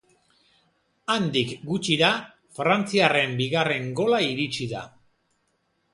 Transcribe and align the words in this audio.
Handik 1.15 1.51
gutxira, 1.73 2.09
frantziarren 2.61 3.39
bigarren 3.43 3.89
gola 4.03 4.23
iritsi 4.33 4.71
da. 4.73 4.87